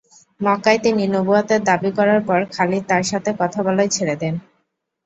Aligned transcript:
মক্কায় 0.41 0.79
তিনি 0.79 1.03
নবুওয়াতের 1.07 1.61
দাবি 1.69 1.91
করার 1.97 2.21
পর 2.27 2.39
খালিদ 2.53 2.83
তাঁর 2.89 3.03
সাথে 3.11 3.29
কথা 3.39 3.59
বলাই 3.65 3.89
ছেড়ে 3.95 4.15
দেন। 4.21 4.35